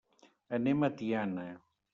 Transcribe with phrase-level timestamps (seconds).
[0.59, 1.47] Anem a Tiana.